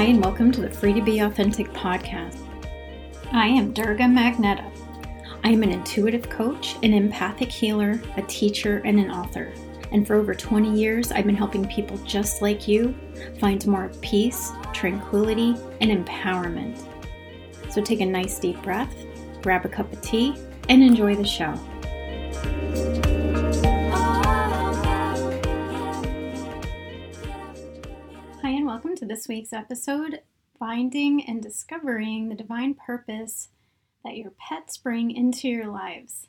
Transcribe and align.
Hi, 0.00 0.06
and 0.06 0.24
welcome 0.24 0.50
to 0.52 0.62
the 0.62 0.70
Free 0.70 0.94
to 0.94 1.02
Be 1.02 1.18
Authentic 1.18 1.70
podcast. 1.74 2.38
I 3.32 3.48
am 3.48 3.74
Durga 3.74 4.04
Magneta. 4.04 4.64
I 5.44 5.50
am 5.50 5.62
an 5.62 5.72
intuitive 5.72 6.26
coach, 6.30 6.76
an 6.82 6.94
empathic 6.94 7.52
healer, 7.52 8.00
a 8.16 8.22
teacher, 8.22 8.80
and 8.86 8.98
an 8.98 9.10
author. 9.10 9.52
And 9.92 10.06
for 10.06 10.14
over 10.14 10.34
20 10.34 10.74
years, 10.74 11.12
I've 11.12 11.26
been 11.26 11.36
helping 11.36 11.68
people 11.68 11.98
just 11.98 12.40
like 12.40 12.66
you 12.66 12.94
find 13.38 13.66
more 13.66 13.92
peace, 14.00 14.52
tranquility, 14.72 15.54
and 15.82 15.90
empowerment. 15.90 16.82
So 17.68 17.82
take 17.82 18.00
a 18.00 18.06
nice 18.06 18.38
deep 18.38 18.62
breath, 18.62 18.94
grab 19.42 19.66
a 19.66 19.68
cup 19.68 19.92
of 19.92 20.00
tea, 20.00 20.34
and 20.70 20.82
enjoy 20.82 21.14
the 21.14 21.26
show. 21.26 21.52
Hi, 28.42 28.52
and 28.52 28.64
welcome 28.64 28.96
to 28.96 29.04
this 29.04 29.28
week's 29.28 29.52
episode 29.52 30.22
Finding 30.58 31.22
and 31.28 31.42
Discovering 31.42 32.30
the 32.30 32.34
Divine 32.34 32.72
Purpose 32.72 33.50
that 34.02 34.16
Your 34.16 34.30
Pets 34.30 34.78
Bring 34.78 35.10
into 35.10 35.46
Your 35.46 35.66
Lives. 35.66 36.26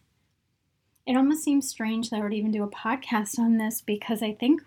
It 1.07 1.15
almost 1.15 1.45
seems 1.45 1.69
strange 1.69 2.09
that 2.09 2.17
I 2.17 2.21
would 2.21 2.33
even 2.33 2.51
do 2.51 2.63
a 2.63 2.69
podcast 2.69 3.39
on 3.39 3.57
this 3.57 3.79
because 3.79 4.21
I 4.21 4.33
think 4.33 4.61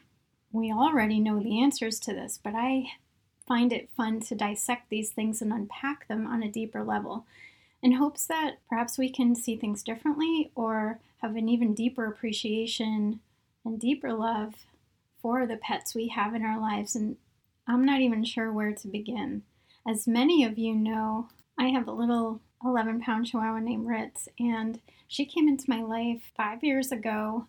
we 0.53 0.73
already 0.73 1.21
know 1.21 1.39
the 1.39 1.61
answers 1.61 2.01
to 2.01 2.15
this, 2.15 2.41
but 2.43 2.55
I 2.57 2.93
find 3.47 3.75
it 3.75 3.91
fun 3.95 4.21
to 4.21 4.35
dissect 4.35 4.89
these 4.89 5.11
things 5.11 5.43
and 5.43 5.53
unpack 5.53 6.09
them 6.09 6.27
on 6.27 6.43
a 6.43 6.51
deeper 6.51 6.83
level 6.83 7.27
in 7.83 7.93
hopes 7.93 8.27
that 8.27 8.55
perhaps 8.71 8.97
we 8.97 9.11
can 9.11 9.35
see 9.35 9.55
things 9.55 9.83
differently 9.83 10.51
or 10.55 10.99
have 11.21 11.37
an 11.37 11.51
even 11.51 11.75
deeper 11.75 12.07
appreciation 12.07 13.21
and 13.67 13.79
deeper 13.79 14.15
love 14.15 14.65
for 15.21 15.47
the 15.47 15.59
pets 15.59 15.95
we 15.95 16.09
have 16.09 16.35
in 16.35 16.43
our 16.43 16.59
lives. 16.59 16.97
And 16.97 17.19
I'm 17.67 17.85
not 17.85 18.01
even 18.01 18.25
sure 18.25 18.53
where 18.53 18.73
to 18.73 18.89
begin. 18.89 19.43
As 19.87 20.07
many 20.07 20.45
of 20.45 20.59
you 20.59 20.75
know, 20.75 21.29
I 21.59 21.69
have 21.69 21.89
a 21.89 21.93
little 21.93 22.41
11 22.65 23.01
pound 23.01 23.27
chihuahua 23.27 23.61
named 23.61 23.87
Ritz, 23.87 24.29
and 24.39 24.81
she 25.09 25.25
came 25.25 25.49
into 25.49 25.69
my 25.69 25.83
life 25.83 26.33
five 26.37 26.65
years 26.65 26.91
ago. 26.91 27.47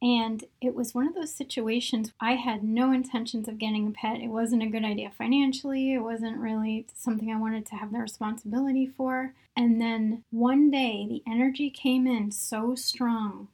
And 0.00 0.44
it 0.60 0.76
was 0.76 0.94
one 0.94 1.08
of 1.08 1.14
those 1.14 1.34
situations 1.34 2.12
I 2.20 2.34
had 2.34 2.62
no 2.62 2.92
intentions 2.92 3.48
of 3.48 3.58
getting 3.58 3.88
a 3.88 3.90
pet. 3.90 4.20
It 4.20 4.28
wasn't 4.28 4.62
a 4.62 4.68
good 4.68 4.84
idea 4.84 5.10
financially, 5.10 5.94
it 5.94 6.02
wasn't 6.02 6.38
really 6.38 6.86
something 6.94 7.32
I 7.32 7.40
wanted 7.40 7.66
to 7.66 7.76
have 7.76 7.92
the 7.92 7.98
responsibility 7.98 8.86
for. 8.86 9.34
And 9.56 9.80
then 9.80 10.22
one 10.30 10.70
day, 10.70 11.04
the 11.08 11.22
energy 11.26 11.68
came 11.68 12.06
in 12.06 12.30
so 12.30 12.76
strong, 12.76 13.48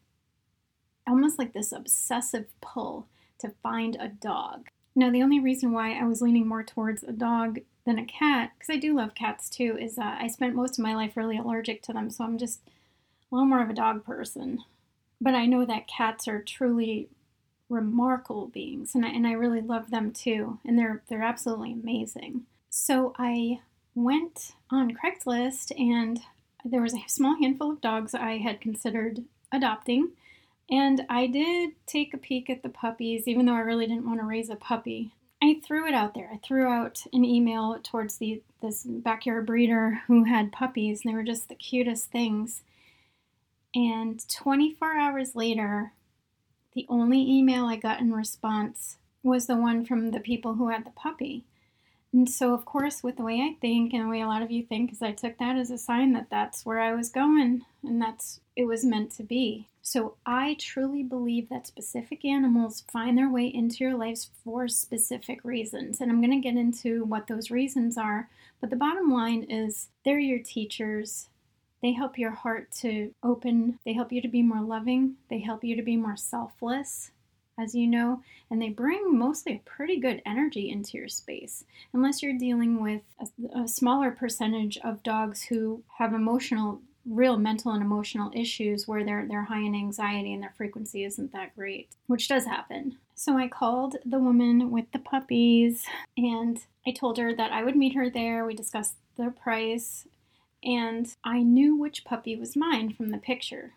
almost 1.07 1.39
like 1.39 1.55
this 1.55 1.73
obsessive 1.73 2.47
pull 2.61 3.07
to 3.39 3.55
find 3.63 3.97
a 3.99 4.09
dog. 4.09 4.69
Now, 4.97 5.11
the 5.11 5.23
only 5.23 5.41
reason 5.41 5.73
why 5.73 5.99
I 5.99 6.05
was 6.05 6.23
leaning 6.23 6.47
more 6.47 6.63
towards 6.63 7.03
a 7.03 7.13
dog 7.13 7.61
than 7.85 7.99
a 7.99 8.05
cat, 8.05 8.53
because 8.57 8.75
I 8.75 8.79
do 8.79 8.95
love 8.95 9.15
cats 9.15 9.51
too, 9.51 9.77
is 9.79 9.99
uh, 9.99 10.17
I 10.19 10.29
spent 10.29 10.55
most 10.55 10.79
of 10.79 10.85
my 10.85 10.95
life 10.95 11.17
really 11.17 11.37
allergic 11.37 11.83
to 11.83 11.93
them, 11.93 12.11
so 12.11 12.25
I'm 12.25 12.39
just 12.39 12.61
a 12.67 13.35
little 13.35 13.49
more 13.49 13.63
of 13.63 13.71
a 13.71 13.75
dog 13.75 14.05
person. 14.05 14.61
But 15.21 15.35
I 15.35 15.47
know 15.47 15.65
that 15.65 15.89
cats 15.89 16.29
are 16.29 16.43
truly 16.43 17.09
remarkable 17.69 18.47
beings, 18.47 18.95
and 18.95 19.05
I, 19.05 19.09
and 19.09 19.27
I 19.27 19.33
really 19.33 19.61
love 19.61 19.91
them 19.91 20.13
too, 20.13 20.59
and 20.65 20.79
they're 20.79 21.03
they're 21.09 21.23
absolutely 21.23 21.73
amazing. 21.73 22.43
So 22.71 23.15
I 23.19 23.61
went 23.95 24.53
on 24.71 24.97
Craigslist, 24.97 25.73
and 25.79 26.21
there 26.65 26.83
was 26.83 26.95
a 26.95 27.05
small 27.07 27.37
handful 27.37 27.73
of 27.73 27.81
dogs 27.81 28.15
I 28.15 28.39
had 28.39 28.61
considered 28.61 29.25
adopting. 29.53 30.11
And 30.71 31.05
I 31.09 31.27
did 31.27 31.73
take 31.87 32.15
a 32.15 32.19
peek 32.19 32.49
at 32.49 32.63
the 32.63 32.69
puppies, 32.69 33.29
even 33.29 33.47
though 33.47 33.55
I 33.55 33.61
really 33.61 33.87
didn't 33.87 34.07
want 34.07 34.21
to 34.21 34.27
raise 34.27 34.49
a 34.49 34.57
puppy. 34.57 35.13
I 35.43 35.61
threw 35.63 35.87
it 35.87 35.95
out 35.95 36.15
there. 36.15 36.31
I 36.33 36.39
threw 36.39 36.67
out 36.67 37.03
an 37.13 37.25
email 37.25 37.79
towards 37.83 38.17
the 38.17 38.43
this 38.63 38.85
backyard 38.85 39.45
breeder 39.45 40.01
who 40.07 40.25
had 40.25 40.53
puppies, 40.53 41.03
and 41.05 41.13
they 41.13 41.17
were 41.17 41.23
just 41.23 41.49
the 41.51 41.55
cutest 41.55 42.11
things. 42.11 42.63
And 43.75 44.25
24 44.29 44.95
hours 44.95 45.35
later, 45.35 45.93
the 46.75 46.87
only 46.89 47.21
email 47.21 47.67
I 47.67 47.77
got 47.77 48.01
in 48.01 48.13
response 48.13 48.97
was 49.23 49.47
the 49.47 49.57
one 49.57 49.85
from 49.85 50.13
the 50.13 50.21
people 50.21 50.55
who 50.55 50.69
had 50.69 50.87
the 50.87 50.91
puppy. 50.91 51.45
And 52.13 52.31
so, 52.31 52.55
of 52.55 52.65
course, 52.65 53.03
with 53.03 53.17
the 53.17 53.25
way 53.25 53.41
I 53.41 53.57
think 53.61 53.93
and 53.93 54.05
the 54.05 54.09
way 54.09 54.21
a 54.21 54.27
lot 54.27 54.43
of 54.43 54.51
you 54.51 54.63
think, 54.63 54.93
is 54.93 55.03
I 55.03 55.13
took 55.13 55.37
that 55.39 55.57
as 55.57 55.71
a 55.71 55.77
sign 55.77 56.13
that 56.13 56.31
that's 56.31 56.65
where 56.65 56.81
I 56.81 56.95
was 56.95 57.11
going 57.11 57.67
and 57.83 58.01
that's 58.01 58.41
it 58.57 58.65
was 58.65 58.85
meant 58.85 59.11
to 59.17 59.25
be. 59.25 59.69
So, 59.87 60.17
I 60.25 60.57
truly 60.59 61.03
believe 61.03 61.51
that 61.51 61.67
specific 61.67 62.25
animals 62.25 62.85
find 62.91 63.19
their 63.19 63.29
way 63.29 63.47
into 63.47 63.85
your 63.85 63.95
lives 63.95 64.31
for 64.43 64.67
specific 64.67 65.45
reasons. 65.45 66.01
And 66.01 66.11
I'm 66.11 66.23
going 66.23 66.31
to 66.31 66.49
get 66.49 66.59
into 66.59 67.05
what 67.05 67.27
those 67.27 67.51
reasons 67.51 67.99
are. 67.99 68.31
But 68.63 68.71
the 68.71 68.77
bottom 68.77 69.13
line 69.13 69.43
is 69.43 69.91
they're 70.03 70.19
your 70.19 70.39
teachers. 70.39 71.29
They 71.83 71.93
help 71.93 72.19
your 72.19 72.31
heart 72.31 72.73
to 72.81 73.13
open, 73.23 73.79
they 73.85 73.93
help 73.93 74.11
you 74.11 74.23
to 74.23 74.29
be 74.29 74.43
more 74.43 74.63
loving, 74.63 75.17
they 75.29 75.41
help 75.41 75.63
you 75.63 75.77
to 75.77 75.83
be 75.83 75.99
more 75.99 76.17
selfless 76.17 77.11
as 77.59 77.75
you 77.75 77.87
know, 77.87 78.23
and 78.51 78.61
they 78.61 78.71
bring 78.71 79.17
mostly 79.17 79.53
a 79.53 79.69
pretty 79.69 80.01
good 80.01 80.23
energy 80.25 80.71
into 80.71 80.97
your 80.97 81.09
space. 81.09 81.65
Unless 81.93 82.23
you're 82.23 82.39
dealing 82.39 82.81
with 82.81 83.03
a, 83.21 83.61
a, 83.61 83.69
smaller 83.69 84.11
percentage 84.11 84.79
of 84.79 85.03
dogs 85.03 85.43
who 85.43 85.83
have 85.99 86.15
emotional, 86.15 86.81
real 87.07 87.37
mental 87.37 87.73
and 87.73 87.83
emotional 87.83 88.31
issues 88.35 88.89
where 88.89 89.05
they're 89.05 89.27
they're 89.29 89.45
high 89.45 89.61
in 89.61 89.75
anxiety 89.75 90.33
and 90.33 90.43
their 90.43 90.55
frequency 90.57 91.05
isn't 91.05 91.33
that 91.33 91.55
great, 91.55 91.89
which 92.07 92.29
does 92.29 92.47
happen. 92.47 92.97
So 93.15 93.37
I 93.37 93.49
called 93.49 93.97
the 94.05 94.19
woman 94.19 94.71
with 94.71 94.91
the 94.93 94.99
puppies 94.99 95.85
and 96.17 96.59
I 96.87 96.91
told 96.91 97.19
her 97.19 97.35
that 97.35 97.53
I 97.53 97.63
would 97.63 97.77
meet 97.77 97.95
her 97.95 98.11
there. 98.11 98.45
We 98.45 98.55
discussed 98.55 98.97
the 99.17 99.31
price 99.31 100.07
and 100.63 101.15
I 101.25 101.43
knew 101.43 101.77
which 101.77 102.05
puppy 102.05 102.37
was 102.37 102.57
mine 102.57 102.93
from 102.93 103.11
the 103.11 103.19
picture. 103.19 103.75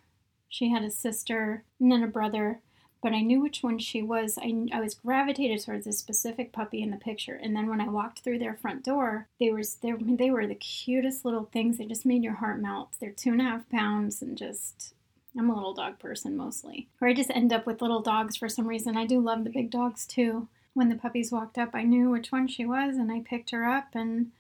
She 0.50 0.70
had 0.70 0.84
a 0.84 0.90
sister 0.90 1.64
and 1.80 1.92
then 1.92 2.04
a 2.04 2.08
brother 2.08 2.62
but 3.02 3.14
I 3.14 3.22
knew 3.22 3.42
which 3.42 3.64
one 3.64 3.80
she 3.80 4.02
was. 4.02 4.38
I, 4.38 4.68
I 4.72 4.80
was 4.80 4.96
gravitated 4.96 5.64
towards 5.64 5.86
this 5.86 6.00
specific 6.00 6.52
puppy 6.52 6.82
in 6.82 6.92
the 6.92 6.98
picture. 6.98 7.36
And 7.36 7.56
then 7.56 7.68
when 7.68 7.82
I 7.82 7.88
walked 7.88 8.20
through 8.20 8.40
their 8.40 8.56
front 8.56 8.84
door, 8.84 9.28
they 9.40 9.52
were 9.52 9.64
they, 9.82 9.94
they 9.94 10.32
were 10.32 10.48
the 10.48 10.56
cutest 10.56 11.26
little 11.26 11.50
things. 11.52 11.78
They 11.78 11.86
just 11.86 12.06
made 12.06 12.24
your 12.24 12.36
heart 12.36 12.60
melt. 12.60 12.90
They're 13.00 13.12
two 13.12 13.32
and 13.32 13.42
a 13.42 13.46
half 13.46 13.70
pounds 13.70 14.22
and 14.22 14.38
just 14.38 14.94
I'm 15.38 15.50
a 15.50 15.56
little 15.56 15.74
dog 15.74 16.00
person 16.00 16.36
mostly. 16.36 16.88
Or 17.00 17.08
I 17.08 17.14
just 17.14 17.30
end 17.30 17.54
up 17.54 17.66
with 17.66 17.82
little 17.82 18.02
dogs 18.02 18.36
for 18.36 18.50
some 18.50 18.68
reason. 18.68 18.98
I 18.98 19.06
do 19.06 19.20
love 19.20 19.44
the 19.44 19.50
big 19.50 19.70
dogs 19.70 20.06
too. 20.06 20.48
When 20.74 20.90
the 20.90 20.96
puppies 20.96 21.32
walked 21.32 21.58
up, 21.58 21.72
I 21.74 21.84
knew 21.84 22.10
which 22.10 22.32
one 22.32 22.48
she 22.48 22.66
was 22.66 22.98
and 22.98 23.12
I 23.12 23.22
picked 23.22 23.52
her 23.52 23.66
up 23.66 23.90
and 23.94 24.32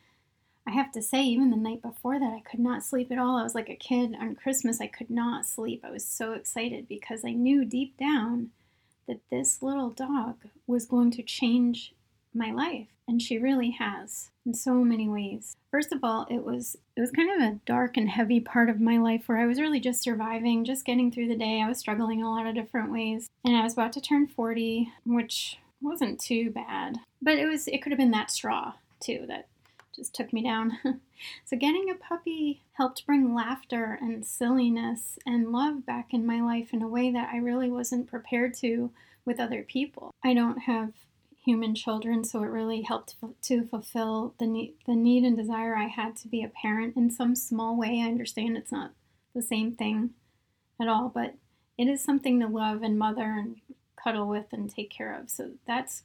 I 0.67 0.71
have 0.71 0.91
to 0.91 1.01
say, 1.01 1.23
even 1.23 1.49
the 1.49 1.55
night 1.55 1.81
before 1.81 2.19
that, 2.19 2.33
I 2.33 2.41
could 2.41 2.59
not 2.59 2.83
sleep 2.83 3.09
at 3.09 3.17
all. 3.17 3.37
I 3.37 3.43
was 3.43 3.55
like 3.55 3.69
a 3.69 3.75
kid 3.75 4.13
on 4.19 4.35
Christmas. 4.35 4.81
I 4.81 4.87
could 4.87 5.09
not 5.09 5.45
sleep. 5.45 5.85
I 5.85 5.91
was 5.91 6.05
so 6.05 6.33
excited 6.33 6.89
because 6.89 7.23
I 7.23 7.31
knew 7.31 7.63
deep 7.63 7.97
down 7.97 8.49
that 9.07 9.21
this 9.31 9.63
little 9.63 9.91
dog 9.91 10.35
was 10.67 10.85
going 10.85 11.11
to 11.11 11.23
change 11.23 11.93
my 12.33 12.51
life. 12.51 12.87
And 13.07 13.21
she 13.21 13.37
really 13.37 13.71
has 13.71 14.31
in 14.45 14.53
so 14.53 14.73
many 14.73 15.07
ways. 15.07 15.55
First 15.71 15.93
of 15.93 16.03
all, 16.03 16.27
it 16.29 16.43
was 16.43 16.75
it 16.97 16.99
was 16.99 17.11
kind 17.11 17.29
of 17.31 17.47
a 17.47 17.59
dark 17.65 17.95
and 17.95 18.09
heavy 18.09 18.41
part 18.41 18.69
of 18.69 18.81
my 18.81 18.97
life 18.97 19.23
where 19.29 19.37
I 19.37 19.45
was 19.45 19.61
really 19.61 19.79
just 19.79 20.01
surviving, 20.01 20.65
just 20.65 20.85
getting 20.85 21.09
through 21.09 21.29
the 21.29 21.37
day. 21.37 21.61
I 21.61 21.69
was 21.69 21.77
struggling 21.77 22.19
in 22.19 22.25
a 22.25 22.29
lot 22.29 22.45
of 22.45 22.55
different 22.55 22.91
ways. 22.91 23.29
And 23.45 23.55
I 23.55 23.63
was 23.63 23.71
about 23.71 23.93
to 23.93 24.01
turn 24.01 24.27
40, 24.27 24.91
which 25.05 25.57
wasn't 25.81 26.19
too 26.19 26.49
bad. 26.49 26.97
But 27.21 27.37
it 27.37 27.45
was 27.45 27.69
it 27.69 27.81
could 27.81 27.93
have 27.93 27.99
been 27.99 28.11
that 28.11 28.31
straw 28.31 28.73
too 28.99 29.23
that 29.29 29.47
just 29.97 30.15
took 30.15 30.31
me 30.31 30.41
down. 30.41 30.77
so, 31.45 31.57
getting 31.57 31.89
a 31.89 31.95
puppy 31.95 32.63
helped 32.73 33.05
bring 33.05 33.35
laughter 33.35 33.97
and 34.01 34.25
silliness 34.25 35.19
and 35.25 35.51
love 35.51 35.85
back 35.85 36.13
in 36.13 36.25
my 36.25 36.39
life 36.39 36.73
in 36.73 36.81
a 36.81 36.87
way 36.87 37.11
that 37.11 37.29
I 37.33 37.37
really 37.37 37.69
wasn't 37.69 38.07
prepared 38.07 38.53
to 38.59 38.91
with 39.25 39.39
other 39.39 39.63
people. 39.63 40.11
I 40.23 40.33
don't 40.33 40.59
have 40.59 40.93
human 41.43 41.75
children, 41.75 42.23
so 42.23 42.43
it 42.43 42.47
really 42.47 42.81
helped 42.81 43.15
to 43.41 43.65
fulfill 43.65 44.35
the 44.37 44.47
need, 44.47 44.75
the 44.85 44.95
need 44.95 45.23
and 45.23 45.35
desire 45.35 45.75
I 45.75 45.87
had 45.87 46.15
to 46.17 46.27
be 46.27 46.43
a 46.43 46.49
parent 46.49 46.95
in 46.95 47.09
some 47.09 47.35
small 47.35 47.75
way. 47.77 48.01
I 48.01 48.07
understand 48.07 48.55
it's 48.55 48.71
not 48.71 48.91
the 49.33 49.41
same 49.41 49.73
thing 49.73 50.11
at 50.79 50.87
all, 50.87 51.09
but 51.13 51.35
it 51.77 51.87
is 51.87 52.03
something 52.03 52.39
to 52.39 52.47
love 52.47 52.83
and 52.83 52.97
mother 52.97 53.35
and 53.37 53.57
cuddle 54.01 54.27
with 54.27 54.47
and 54.51 54.69
take 54.69 54.89
care 54.89 55.13
of. 55.13 55.29
So 55.29 55.51
that's 55.65 56.03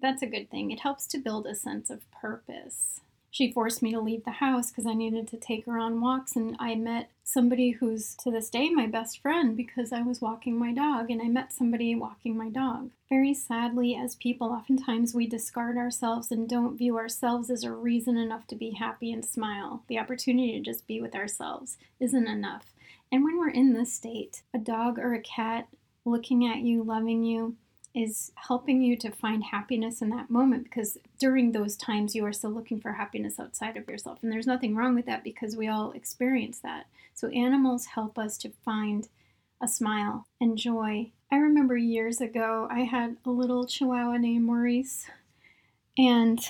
that's 0.00 0.22
a 0.22 0.26
good 0.26 0.50
thing. 0.50 0.70
It 0.70 0.80
helps 0.80 1.06
to 1.08 1.18
build 1.18 1.46
a 1.46 1.54
sense 1.54 1.88
of 1.88 2.10
purpose 2.10 3.00
she 3.34 3.50
forced 3.50 3.82
me 3.82 3.90
to 3.90 3.98
leave 3.98 4.24
the 4.24 4.30
house 4.30 4.70
because 4.70 4.86
I 4.86 4.94
needed 4.94 5.26
to 5.26 5.36
take 5.36 5.66
her 5.66 5.76
on 5.76 6.00
walks. 6.00 6.36
And 6.36 6.54
I 6.60 6.76
met 6.76 7.10
somebody 7.24 7.72
who's 7.72 8.14
to 8.20 8.30
this 8.30 8.48
day 8.48 8.70
my 8.70 8.86
best 8.86 9.20
friend 9.20 9.56
because 9.56 9.92
I 9.92 10.02
was 10.02 10.20
walking 10.20 10.56
my 10.56 10.72
dog 10.72 11.10
and 11.10 11.20
I 11.20 11.26
met 11.26 11.52
somebody 11.52 11.96
walking 11.96 12.36
my 12.36 12.48
dog. 12.48 12.92
Very 13.08 13.34
sadly, 13.34 13.96
as 13.96 14.14
people, 14.14 14.52
oftentimes 14.52 15.16
we 15.16 15.26
discard 15.26 15.76
ourselves 15.76 16.30
and 16.30 16.48
don't 16.48 16.78
view 16.78 16.96
ourselves 16.96 17.50
as 17.50 17.64
a 17.64 17.72
reason 17.72 18.16
enough 18.16 18.46
to 18.46 18.54
be 18.54 18.70
happy 18.70 19.10
and 19.10 19.24
smile. 19.24 19.82
The 19.88 19.98
opportunity 19.98 20.52
to 20.52 20.60
just 20.60 20.86
be 20.86 21.00
with 21.00 21.16
ourselves 21.16 21.76
isn't 21.98 22.28
enough. 22.28 22.66
And 23.10 23.24
when 23.24 23.36
we're 23.36 23.50
in 23.50 23.72
this 23.72 23.92
state, 23.92 24.42
a 24.54 24.58
dog 24.58 24.96
or 24.96 25.12
a 25.12 25.20
cat 25.20 25.66
looking 26.04 26.46
at 26.46 26.58
you, 26.58 26.84
loving 26.84 27.24
you, 27.24 27.56
is 27.94 28.32
helping 28.34 28.82
you 28.82 28.96
to 28.96 29.10
find 29.10 29.44
happiness 29.44 30.02
in 30.02 30.10
that 30.10 30.28
moment 30.28 30.64
because 30.64 30.98
during 31.18 31.52
those 31.52 31.76
times 31.76 32.14
you 32.14 32.24
are 32.24 32.32
still 32.32 32.50
looking 32.50 32.80
for 32.80 32.92
happiness 32.92 33.38
outside 33.38 33.76
of 33.76 33.88
yourself. 33.88 34.18
And 34.22 34.32
there's 34.32 34.48
nothing 34.48 34.74
wrong 34.74 34.94
with 34.94 35.06
that 35.06 35.22
because 35.22 35.56
we 35.56 35.68
all 35.68 35.92
experience 35.92 36.58
that. 36.60 36.86
So 37.14 37.28
animals 37.28 37.86
help 37.86 38.18
us 38.18 38.36
to 38.38 38.50
find 38.64 39.08
a 39.62 39.68
smile 39.68 40.26
and 40.40 40.58
joy. 40.58 41.12
I 41.30 41.36
remember 41.36 41.76
years 41.76 42.20
ago, 42.20 42.66
I 42.70 42.80
had 42.80 43.16
a 43.24 43.30
little 43.30 43.66
chihuahua 43.66 44.16
named 44.18 44.44
Maurice, 44.44 45.06
and 45.96 46.40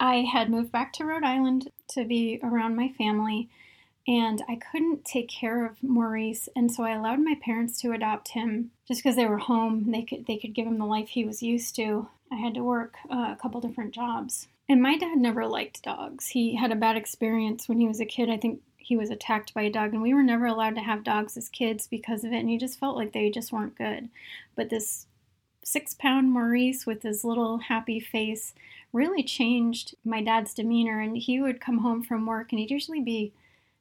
I 0.00 0.22
had 0.32 0.50
moved 0.50 0.72
back 0.72 0.92
to 0.94 1.04
Rhode 1.04 1.24
Island 1.24 1.70
to 1.92 2.04
be 2.04 2.40
around 2.42 2.74
my 2.74 2.88
family 2.98 3.48
and 4.06 4.42
I 4.48 4.56
couldn't 4.56 5.04
take 5.04 5.28
care 5.28 5.66
of 5.66 5.82
Maurice, 5.82 6.48
and 6.56 6.72
so 6.72 6.84
I 6.84 6.92
allowed 6.92 7.20
my 7.20 7.34
parents 7.42 7.80
to 7.80 7.92
adopt 7.92 8.28
him 8.28 8.70
just 8.88 9.02
because 9.02 9.16
they 9.16 9.26
were 9.26 9.38
home. 9.38 9.90
They 9.90 10.02
could 10.02 10.26
they 10.26 10.36
could 10.36 10.54
give 10.54 10.66
him 10.66 10.78
the 10.78 10.86
life 10.86 11.10
he 11.10 11.24
was 11.24 11.42
used 11.42 11.76
to. 11.76 12.08
I 12.32 12.36
had 12.36 12.54
to 12.54 12.62
work 12.62 12.96
uh, 13.10 13.34
a 13.36 13.38
couple 13.40 13.60
different 13.60 13.94
jobs, 13.94 14.48
and 14.68 14.82
my 14.82 14.96
dad 14.96 15.18
never 15.18 15.46
liked 15.46 15.82
dogs. 15.82 16.28
He 16.28 16.56
had 16.56 16.72
a 16.72 16.76
bad 16.76 16.96
experience 16.96 17.68
when 17.68 17.80
he 17.80 17.88
was 17.88 18.00
a 18.00 18.06
kid. 18.06 18.30
I 18.30 18.36
think 18.36 18.62
he 18.90 18.96
was 18.96 19.10
attacked 19.10 19.54
by 19.54 19.62
a 19.62 19.70
dog, 19.70 19.92
and 19.92 20.02
we 20.02 20.14
were 20.14 20.22
never 20.22 20.46
allowed 20.46 20.74
to 20.74 20.80
have 20.80 21.04
dogs 21.04 21.36
as 21.36 21.48
kids 21.48 21.86
because 21.86 22.24
of 22.24 22.32
it. 22.32 22.38
And 22.38 22.48
he 22.50 22.58
just 22.58 22.80
felt 22.80 22.96
like 22.96 23.12
they 23.12 23.30
just 23.30 23.52
weren't 23.52 23.78
good. 23.78 24.08
But 24.56 24.70
this 24.70 25.06
six 25.62 25.94
pound 25.94 26.32
Maurice 26.32 26.86
with 26.86 27.02
his 27.02 27.22
little 27.22 27.58
happy 27.58 28.00
face 28.00 28.54
really 28.92 29.22
changed 29.22 29.94
my 30.04 30.20
dad's 30.20 30.54
demeanor. 30.54 31.00
And 31.00 31.16
he 31.16 31.40
would 31.40 31.60
come 31.60 31.78
home 31.78 32.02
from 32.02 32.26
work, 32.26 32.50
and 32.50 32.58
he'd 32.58 32.72
usually 32.72 33.00
be 33.00 33.32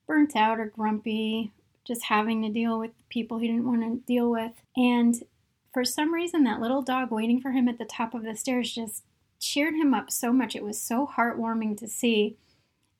burnt 0.09 0.35
out 0.35 0.59
or 0.59 0.65
grumpy, 0.65 1.51
just 1.85 2.05
having 2.05 2.41
to 2.41 2.49
deal 2.49 2.79
with 2.79 2.89
people 3.09 3.37
he 3.37 3.47
didn't 3.47 3.67
want 3.67 3.83
to 3.83 4.03
deal 4.11 4.29
with. 4.29 4.53
And 4.75 5.23
for 5.71 5.85
some 5.85 6.11
reason, 6.13 6.43
that 6.43 6.59
little 6.59 6.81
dog 6.81 7.11
waiting 7.11 7.39
for 7.39 7.51
him 7.51 7.69
at 7.69 7.77
the 7.77 7.85
top 7.85 8.15
of 8.15 8.23
the 8.23 8.35
stairs 8.35 8.73
just 8.73 9.03
cheered 9.39 9.75
him 9.75 9.93
up 9.93 10.09
so 10.09 10.33
much. 10.33 10.55
It 10.55 10.63
was 10.63 10.81
so 10.81 11.07
heartwarming 11.15 11.77
to 11.77 11.87
see. 11.87 12.37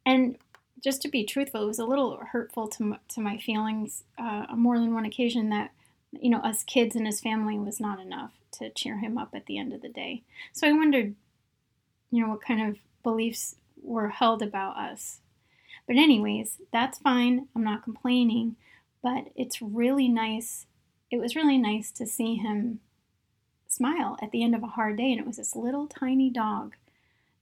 And 0.06 0.38
just 0.84 1.02
to 1.02 1.08
be 1.10 1.24
truthful, 1.24 1.64
it 1.64 1.68
was 1.68 1.80
a 1.80 1.86
little 1.86 2.16
hurtful 2.32 2.68
to, 2.68 2.98
to 3.10 3.22
my 3.22 3.38
feelings 3.38 4.04
uh, 4.20 4.46
on 4.48 4.60
more 4.60 4.78
than 4.78 4.94
one 4.94 5.06
occasion 5.06 5.50
that, 5.50 5.72
you 6.12 6.30
know, 6.30 6.40
us 6.42 6.64
kids 6.64 6.96
and 6.96 7.08
his 7.08 7.20
family 7.20 7.58
was 7.58 7.80
not 7.80 8.00
enough 8.00 8.34
to 8.52 8.70
cheer 8.70 9.00
him 9.00 9.18
up 9.18 9.30
at 9.34 9.48
the 9.48 9.58
end 9.58 9.74
of 9.74 9.82
the 9.82 9.90
day. 9.90 10.22
So 10.54 10.68
I 10.68 10.74
wondered, 10.74 11.16
you 12.12 12.22
know, 12.22 12.30
what 12.30 12.44
kind 12.44 12.70
of 12.70 12.78
beliefs 13.02 13.56
were 13.82 14.10
held 14.10 14.44
about 14.44 14.78
us 14.78 15.22
but, 15.90 15.98
anyways, 15.98 16.60
that's 16.72 17.00
fine. 17.00 17.48
I'm 17.56 17.64
not 17.64 17.84
complaining. 17.84 18.56
But 19.02 19.32
it's 19.36 19.60
really 19.60 20.08
nice. 20.08 20.68
It 21.10 21.18
was 21.18 21.36
really 21.36 21.58
nice 21.58 21.90
to 21.94 22.06
see 22.06 22.36
him 22.36 22.80
smile 23.68 24.16
at 24.22 24.30
the 24.30 24.44
end 24.44 24.54
of 24.54 24.62
a 24.62 24.68
hard 24.68 24.98
day. 24.98 25.10
And 25.12 25.20
it 25.20 25.26
was 25.26 25.38
this 25.38 25.56
little 25.56 25.88
tiny 25.88 26.30
dog 26.30 26.76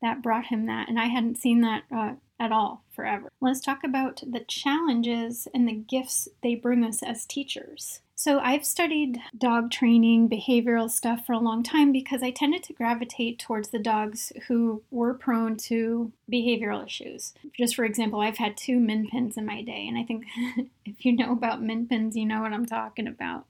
that 0.01 0.21
brought 0.21 0.45
him 0.45 0.65
that. 0.67 0.87
And 0.87 0.97
I 0.97 1.07
hadn't 1.07 1.37
seen 1.37 1.59
that 1.61 1.83
uh, 1.93 2.13
at 2.39 2.53
all 2.53 2.83
forever. 2.95 3.29
Let's 3.41 3.59
talk 3.59 3.83
about 3.83 4.23
the 4.25 4.45
challenges 4.47 5.49
and 5.53 5.67
the 5.67 5.73
gifts 5.73 6.29
they 6.41 6.55
bring 6.55 6.85
us 6.85 7.03
as 7.03 7.25
teachers. 7.25 7.99
So, 8.19 8.39
I've 8.39 8.65
studied 8.65 9.21
dog 9.37 9.69
training, 9.69 10.27
behavioral 10.27 10.89
stuff 10.89 11.23
for 11.23 11.33
a 11.33 11.39
long 11.39 11.61
time 11.61 11.91
because 11.91 12.23
I 12.23 12.31
tended 12.31 12.63
to 12.63 12.73
gravitate 12.73 13.37
towards 13.37 13.69
the 13.69 13.77
dogs 13.77 14.33
who 14.47 14.81
were 14.89 15.13
prone 15.13 15.55
to 15.57 16.11
behavioral 16.29 16.83
issues. 16.83 17.35
Just 17.55 17.75
for 17.75 17.85
example, 17.85 18.21
I've 18.21 18.39
had 18.39 18.57
two 18.57 18.79
min 18.79 19.07
pins 19.07 19.37
in 19.37 19.45
my 19.45 19.61
day, 19.61 19.87
and 19.87 19.99
I 19.99 20.03
think 20.03 20.25
if 20.85 21.05
you 21.05 21.15
know 21.15 21.31
about 21.31 21.61
min 21.61 21.87
pins, 21.87 22.17
you 22.17 22.25
know 22.25 22.41
what 22.41 22.53
I'm 22.53 22.65
talking 22.65 23.05
about. 23.05 23.45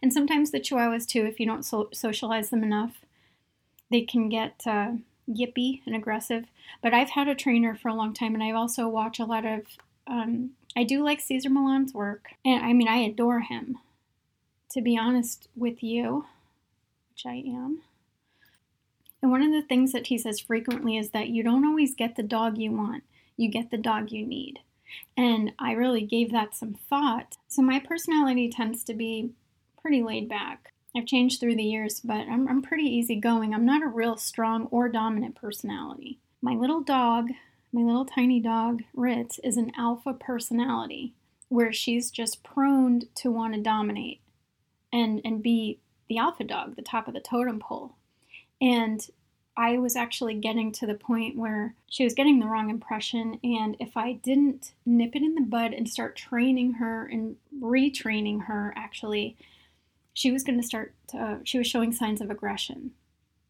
And 0.00 0.12
sometimes 0.12 0.52
the 0.52 0.60
chihuahuas, 0.60 1.04
too, 1.04 1.24
if 1.24 1.40
you 1.40 1.46
don't 1.46 1.64
so- 1.64 1.90
socialize 1.92 2.50
them 2.50 2.62
enough, 2.62 3.00
they 3.90 4.02
can 4.02 4.28
get 4.28 4.62
uh, 4.64 4.92
yippy 5.28 5.80
and 5.84 5.96
aggressive. 5.96 6.44
But 6.80 6.94
I've 6.94 7.10
had 7.10 7.26
a 7.26 7.34
trainer 7.34 7.74
for 7.74 7.88
a 7.88 7.94
long 7.94 8.14
time, 8.14 8.34
and 8.34 8.42
I 8.44 8.52
also 8.52 8.86
watch 8.86 9.18
a 9.18 9.24
lot 9.24 9.44
of. 9.44 9.62
Um, 10.06 10.50
I 10.76 10.84
do 10.84 11.02
like 11.02 11.20
Cesar 11.20 11.50
Millan's 11.50 11.92
work, 11.92 12.28
and 12.44 12.64
I 12.64 12.72
mean, 12.72 12.86
I 12.86 12.98
adore 12.98 13.40
him 13.40 13.78
to 14.72 14.80
be 14.80 14.96
honest 14.96 15.48
with 15.54 15.82
you, 15.82 16.24
which 17.10 17.26
I 17.26 17.42
am. 17.46 17.82
And 19.20 19.30
one 19.30 19.42
of 19.42 19.52
the 19.52 19.62
things 19.62 19.92
that 19.92 20.08
he 20.08 20.18
says 20.18 20.40
frequently 20.40 20.96
is 20.96 21.10
that 21.10 21.28
you 21.28 21.42
don't 21.42 21.66
always 21.66 21.94
get 21.94 22.16
the 22.16 22.22
dog 22.22 22.58
you 22.58 22.72
want, 22.72 23.04
you 23.36 23.48
get 23.48 23.70
the 23.70 23.78
dog 23.78 24.10
you 24.10 24.26
need. 24.26 24.60
And 25.16 25.52
I 25.58 25.72
really 25.72 26.02
gave 26.02 26.32
that 26.32 26.54
some 26.54 26.74
thought. 26.74 27.36
So 27.48 27.62
my 27.62 27.78
personality 27.78 28.48
tends 28.48 28.82
to 28.84 28.94
be 28.94 29.30
pretty 29.80 30.02
laid 30.02 30.28
back. 30.28 30.72
I've 30.96 31.06
changed 31.06 31.40
through 31.40 31.56
the 31.56 31.62
years, 31.62 32.00
but 32.00 32.28
I'm, 32.28 32.48
I'm 32.48 32.62
pretty 32.62 32.84
easygoing. 32.84 33.54
I'm 33.54 33.64
not 33.64 33.82
a 33.82 33.86
real 33.86 34.16
strong 34.16 34.66
or 34.70 34.88
dominant 34.88 35.34
personality. 35.34 36.18
My 36.42 36.54
little 36.54 36.80
dog, 36.80 37.28
my 37.72 37.82
little 37.82 38.04
tiny 38.04 38.40
dog, 38.40 38.82
Ritz, 38.94 39.38
is 39.38 39.56
an 39.56 39.72
alpha 39.78 40.12
personality 40.12 41.14
where 41.48 41.72
she's 41.72 42.10
just 42.10 42.42
prone 42.42 43.02
to 43.16 43.30
want 43.30 43.54
to 43.54 43.60
dominate 43.60 44.21
and 44.92 45.20
and 45.24 45.42
be 45.42 45.78
the 46.08 46.18
alpha 46.18 46.44
dog, 46.44 46.76
the 46.76 46.82
top 46.82 47.08
of 47.08 47.14
the 47.14 47.20
totem 47.20 47.58
pole. 47.58 47.94
And 48.60 49.06
I 49.56 49.78
was 49.78 49.96
actually 49.96 50.34
getting 50.34 50.72
to 50.72 50.86
the 50.86 50.94
point 50.94 51.36
where 51.36 51.74
she 51.90 52.04
was 52.04 52.14
getting 52.14 52.38
the 52.38 52.46
wrong 52.46 52.70
impression. 52.70 53.38
And 53.44 53.76
if 53.80 53.96
I 53.96 54.14
didn't 54.14 54.72
nip 54.86 55.14
it 55.14 55.22
in 55.22 55.34
the 55.34 55.42
bud 55.42 55.74
and 55.74 55.88
start 55.88 56.16
training 56.16 56.74
her 56.74 57.06
and 57.06 57.36
retraining 57.60 58.44
her, 58.46 58.72
actually, 58.76 59.36
she 60.14 60.30
was 60.30 60.42
going 60.42 60.60
to 60.60 60.66
start, 60.66 60.94
uh, 61.18 61.36
she 61.44 61.58
was 61.58 61.66
showing 61.66 61.92
signs 61.92 62.20
of 62.20 62.30
aggression. 62.30 62.92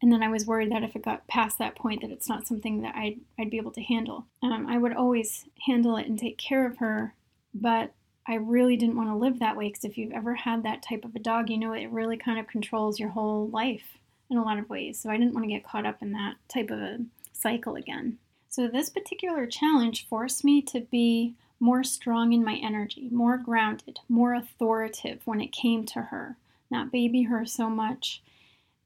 And 0.00 0.10
then 0.10 0.24
I 0.24 0.28
was 0.28 0.46
worried 0.46 0.72
that 0.72 0.82
if 0.82 0.96
it 0.96 1.04
got 1.04 1.28
past 1.28 1.58
that 1.58 1.76
point, 1.76 2.00
that 2.00 2.10
it's 2.10 2.28
not 2.28 2.48
something 2.48 2.82
that 2.82 2.96
I'd, 2.96 3.20
I'd 3.38 3.50
be 3.50 3.58
able 3.58 3.70
to 3.72 3.82
handle. 3.82 4.26
Um, 4.42 4.66
I 4.68 4.78
would 4.78 4.94
always 4.94 5.44
handle 5.64 5.96
it 5.96 6.08
and 6.08 6.18
take 6.18 6.38
care 6.38 6.66
of 6.66 6.78
her, 6.78 7.14
but 7.54 7.92
I 8.26 8.34
really 8.34 8.76
didn't 8.76 8.96
want 8.96 9.08
to 9.08 9.16
live 9.16 9.40
that 9.40 9.56
way 9.56 9.68
because 9.68 9.84
if 9.84 9.98
you've 9.98 10.12
ever 10.12 10.34
had 10.34 10.62
that 10.62 10.82
type 10.82 11.04
of 11.04 11.14
a 11.14 11.18
dog, 11.18 11.50
you 11.50 11.58
know 11.58 11.72
it 11.72 11.90
really 11.90 12.16
kind 12.16 12.38
of 12.38 12.46
controls 12.46 13.00
your 13.00 13.10
whole 13.10 13.48
life 13.48 13.98
in 14.30 14.36
a 14.36 14.44
lot 14.44 14.58
of 14.58 14.70
ways. 14.70 14.98
So 15.00 15.10
I 15.10 15.16
didn't 15.16 15.34
want 15.34 15.44
to 15.44 15.52
get 15.52 15.64
caught 15.64 15.86
up 15.86 16.02
in 16.02 16.12
that 16.12 16.36
type 16.48 16.70
of 16.70 16.78
a 16.78 16.98
cycle 17.32 17.74
again. 17.74 18.18
So 18.48 18.68
this 18.68 18.90
particular 18.90 19.46
challenge 19.46 20.06
forced 20.08 20.44
me 20.44 20.62
to 20.62 20.80
be 20.80 21.34
more 21.58 21.82
strong 21.84 22.32
in 22.32 22.44
my 22.44 22.56
energy, 22.56 23.08
more 23.10 23.36
grounded, 23.36 24.00
more 24.08 24.34
authoritative 24.34 25.20
when 25.24 25.40
it 25.40 25.52
came 25.52 25.84
to 25.86 26.02
her, 26.02 26.36
not 26.70 26.92
baby 26.92 27.22
her 27.22 27.44
so 27.44 27.70
much. 27.70 28.22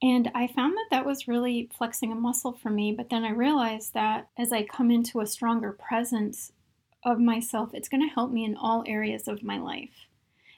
And 0.03 0.31
I 0.35 0.47
found 0.47 0.75
that 0.75 0.89
that 0.91 1.07
was 1.07 1.27
really 1.27 1.71
flexing 1.77 2.13
a 2.13 2.15
muscle 2.15 2.53
for 2.53 2.71
me. 2.71 2.93
But 2.93 3.09
then 3.09 3.25
I 3.25 3.31
realized 3.31 3.95
that 3.95 4.29
as 4.37 4.53
I 4.53 4.63
come 4.63 4.91
into 4.91 5.21
a 5.21 5.27
stronger 5.27 5.73
presence 5.73 6.53
of 7.07 7.21
myself, 7.21 7.71
it's 7.73 7.89
going 7.89 8.07
to 8.07 8.13
help 8.13 8.33
me 8.33 8.45
in 8.45 8.57
all 8.57 8.85
areas 8.87 9.29
of 9.29 9.43
my 9.43 9.59
life. 9.59 10.09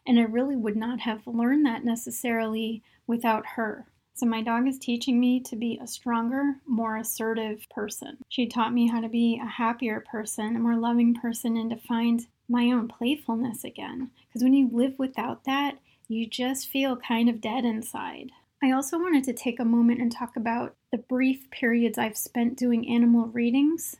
And 0.07 0.19
I 0.19 0.23
really 0.23 0.57
would 0.57 0.77
not 0.77 1.01
have 1.01 1.27
learned 1.27 1.67
that 1.67 1.85
necessarily 1.85 2.83
without 3.07 3.45
her. 3.57 3.87
So, 4.15 4.27
my 4.27 4.43
dog 4.43 4.67
is 4.67 4.79
teaching 4.79 5.21
me 5.21 5.39
to 5.41 5.55
be 5.55 5.79
a 5.81 5.87
stronger, 5.87 6.57
more 6.67 6.97
assertive 6.97 7.69
person. 7.71 8.17
She 8.29 8.47
taught 8.47 8.73
me 8.73 8.89
how 8.89 9.01
to 9.01 9.09
be 9.09 9.41
a 9.41 9.47
happier 9.47 10.01
person, 10.01 10.57
a 10.57 10.59
more 10.59 10.75
loving 10.75 11.15
person, 11.15 11.57
and 11.57 11.71
to 11.71 11.77
find 11.77 12.27
my 12.49 12.73
own 12.73 12.89
playfulness 12.89 13.63
again. 13.63 14.11
Because 14.27 14.43
when 14.43 14.55
you 14.55 14.71
live 14.73 14.99
without 14.99 15.45
that, 15.45 15.79
you 16.09 16.27
just 16.27 16.69
feel 16.69 16.97
kind 16.97 17.29
of 17.29 17.41
dead 17.41 17.65
inside. 17.65 18.31
I 18.63 18.73
also 18.73 18.99
wanted 18.99 19.23
to 19.25 19.33
take 19.33 19.61
a 19.61 19.65
moment 19.65 20.01
and 20.01 20.11
talk 20.11 20.35
about 20.35 20.75
the 20.91 20.99
brief 20.99 21.49
periods 21.51 21.99
I've 21.99 22.17
spent 22.17 22.59
doing 22.59 22.89
animal 22.89 23.27
readings. 23.27 23.99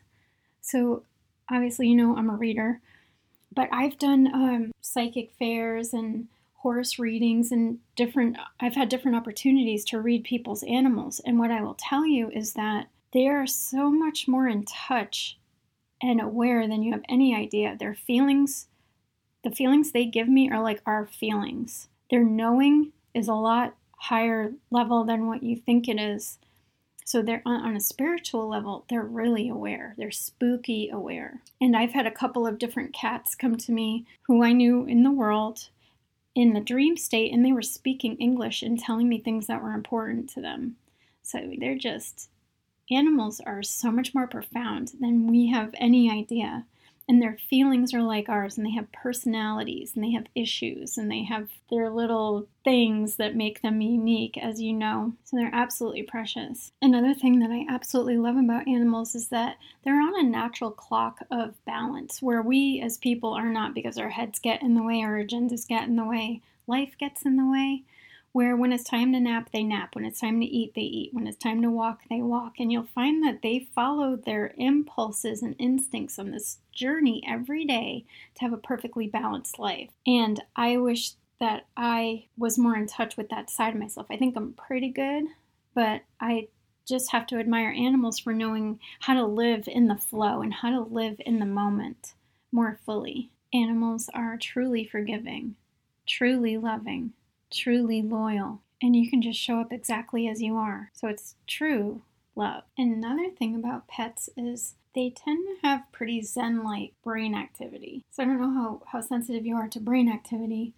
So, 0.61 1.05
obviously, 1.51 1.89
you 1.89 1.97
know, 1.97 2.17
I'm 2.17 2.31
a 2.31 2.37
reader, 2.37 2.81
but 3.55 3.69
I've 3.73 3.99
done 3.99 4.29
um, 4.33 4.73
psychic 4.81 5.33
fairs 5.39 5.93
and 5.93 6.29
horse 6.55 6.99
readings 6.99 7.53
and 7.53 7.79
different, 7.97 8.37
I've 8.61 8.75
had 8.75 8.89
different 8.89 9.17
opportunities 9.17 9.85
to 9.87 10.01
read 10.01 10.25
people's 10.25 10.63
animals. 10.65 11.21
And 11.25 11.39
what 11.39 11.51
I 11.51 11.63
will 11.63 11.77
tell 11.79 12.07
you 12.07 12.31
is 12.31 12.55
that 12.55 12.89
they 13.13 13.27
are 13.29 13.47
so 13.47 13.91
much 13.91 14.29
more 14.29 14.49
in 14.49 14.65
touch 14.65 15.39
and 16.03 16.21
aware 16.21 16.69
than 16.69 16.83
you 16.83 16.93
have 16.93 17.03
any 17.09 17.35
idea. 17.35 17.77
Their 17.79 17.95
feelings, 17.95 18.67
the 19.45 19.51
feelings 19.51 19.93
they 19.93 20.05
give 20.05 20.29
me 20.29 20.51
are 20.51 20.63
like 20.63 20.83
our 20.85 21.07
feelings. 21.07 21.89
Their 22.11 22.25
knowing 22.25 22.93
is 23.15 23.29
a 23.29 23.35
lot 23.35 23.75
higher 23.97 24.53
level 24.71 25.05
than 25.05 25.27
what 25.27 25.43
you 25.43 25.57
think 25.57 25.89
it 25.89 25.99
is. 25.99 26.39
So 27.09 27.23
they're 27.23 27.41
on, 27.47 27.75
a 27.75 27.81
spiritual 27.81 28.51
level, 28.51 28.85
they're 28.91 29.03
really 29.03 29.49
aware. 29.49 29.95
They're 29.97 30.11
spooky 30.11 30.91
aware. 30.91 31.41
And 31.59 31.75
I've 31.75 31.93
had 31.93 32.07
a 32.07 32.11
couple 32.11 32.47
of 32.47 32.59
different 32.59 32.93
cats 32.93 33.35
come 33.35 33.57
to 33.57 33.73
me 33.73 34.05
who 34.25 34.45
I 34.45 34.53
knew 34.53 34.85
in 34.85 35.05
the 35.05 35.11
world 35.11 35.71
in 36.35 36.53
the 36.53 36.61
dream 36.61 36.99
state, 36.99 37.33
and 37.33 37.43
they 37.43 37.53
were 37.53 37.63
speaking 37.63 38.19
English 38.19 38.63
and 38.63 38.79
telling 38.79 39.09
me 39.09 39.19
things 39.19 39.47
that 39.47 39.63
were 39.63 39.73
important 39.73 40.29
to 40.35 40.43
them. 40.43 40.77
So 41.23 41.51
they're 41.59 41.79
just, 41.79 42.29
animals 42.91 43.41
are 43.41 43.63
so 43.63 43.91
much 43.91 44.15
more 44.15 44.27
profound 44.27 44.93
than 45.01 45.29
we 45.29 45.47
have 45.47 45.71
any 45.79 46.11
idea. 46.11 46.67
And 47.09 47.23
their 47.23 47.39
feelings 47.49 47.95
are 47.95 48.03
like 48.03 48.29
ours 48.29 48.57
and 48.57 48.67
they 48.67 48.73
have 48.73 48.93
personalities 48.93 49.93
and 49.95 50.05
they 50.05 50.11
have 50.13 50.27
issues 50.35 50.99
and 50.99 51.11
they 51.11 51.25
have 51.25 51.49
their 51.71 51.89
little 51.89 52.47
things 52.65 53.17
that 53.17 53.35
make 53.35 53.63
them 53.63 53.81
unique 53.81 54.37
as 54.37 54.61
you 54.61 54.75
know. 54.75 55.15
So 55.25 55.37
they're 55.37 55.51
absolutely 55.53 56.03
precious. 56.03 56.73
Another 56.83 57.15
thing 57.15 57.39
that 57.39 57.51
i 57.51 57.65
absolutely 57.69 58.19
love 58.19 58.37
about 58.37 58.69
animals 58.69 59.15
is 59.15 59.29
that 59.29 59.57
they're 59.85 60.01
on 60.01 60.19
a 60.19 60.29
natural 60.29 60.71
clock 60.71 61.21
of 61.31 61.55
balance 61.65 62.21
where 62.21 62.43
we 62.43 62.81
as 62.81 62.99
people 62.99 63.33
are 63.33 63.51
not 63.51 63.75
because 63.75 63.99
our 63.99 64.11
heads 64.11 64.39
get 64.39 64.63
in 64.63 64.75
the 64.75 64.83
way 64.83 65.03
our 65.03 65.19
agendas 65.19 65.67
get 65.67 65.89
in 65.89 65.97
the 65.97 66.05
way 66.05 66.43
life 66.67 66.95
gets 66.99 67.25
in 67.25 67.37
the 67.37 67.51
way 67.51 67.83
where 68.33 68.57
when 68.57 68.73
it's 68.73 68.85
time 68.85 69.13
to 69.13 69.21
nap, 69.21 69.51
they 69.53 69.63
nap. 69.63 69.95
When 69.95 70.05
it's 70.05 70.21
time 70.21 70.41
to 70.41 70.47
eat, 70.47 70.75
they 70.75 70.83
eat. 70.83 71.15
When 71.15 71.27
it's 71.27 71.39
time 71.39 71.63
to 71.63 71.71
walk, 71.71 72.01
they 72.09 72.21
walk. 72.21 72.55
And 72.59 72.71
you'll 72.71 72.89
find 72.95 73.25
that 73.25 73.43
they 73.43 73.69
follow 73.75 74.17
their 74.17 74.55
impulses 74.57 75.43
and 75.43 75.57
instincts 75.59 76.19
on 76.19 76.31
this 76.31 76.59
journey 76.73 77.23
every 77.27 77.65
day 77.65 78.05
to 78.35 78.41
have 78.43 78.53
a 78.53 78.59
perfectly 78.59 79.07
balanced 79.07 79.59
life. 79.59 79.91
And 80.07 80.43
I 80.55 80.77
wish 80.77 81.13
that 81.41 81.67
I 81.77 82.27
was 82.37 82.59
more 82.59 82.77
in 82.77 82.87
touch 82.87 83.17
with 83.17 83.29
that 83.31 83.51
side 83.51 83.75
of 83.75 83.81
myself. 83.81 84.07
I 84.11 84.17
think 84.17 84.37
I'm 84.37 84.53
pretty 84.55 84.91
good, 84.91 85.25
but 85.75 86.03
I 86.21 86.49
just 86.87 87.13
have 87.13 87.27
to 87.29 87.39
admire 87.39 87.71
animals 87.71 88.19
for 88.19 88.33
knowing 88.33 88.81
how 89.01 89.15
to 89.15 89.27
live 89.27 89.69
in 89.69 89.89
the 89.89 89.97
flow 89.97 90.41
and 90.41 90.53
how 90.53 90.71
to 90.71 90.81
live 90.81 91.21
in 91.21 91.39
the 91.39 91.47
moment 91.47 92.15
more 92.51 92.79
fully. 92.85 93.31
Animals 93.53 94.09
are 94.15 94.37
truly 94.37 94.85
forgiving, 94.85 95.55
truly 96.07 96.57
loving, 96.57 97.13
truly 97.51 98.03
loyal, 98.03 98.61
and 98.81 98.95
you 98.95 99.11
can 99.11 99.23
just 99.23 99.39
show 99.39 99.61
up 99.61 99.73
exactly 99.73 100.29
as 100.29 100.43
you 100.43 100.57
are. 100.57 100.91
So 100.95 101.09
it's 101.09 101.35
true 101.47 102.03
love. 102.35 102.63
And 102.79 102.93
another 102.93 103.31
thing 103.31 103.55
about 103.55 103.89
pets 103.89 104.31
is 104.37 104.75
they 104.95 105.11
tend 105.11 105.47
to 105.47 105.67
have 105.67 105.93
pretty 105.93 106.23
zen 106.23 106.65
like 106.65 106.93
brain 107.03 107.35
activity. 107.35 108.05
So 108.11 108.23
I 108.23 108.27
don't 108.27 108.41
know 108.41 108.55
how, 108.55 108.83
how 108.93 109.01
sensitive 109.01 109.45
you 109.45 109.57
are 109.57 109.69
to 109.69 109.81
brain 109.81 110.11
activity, 110.11 110.73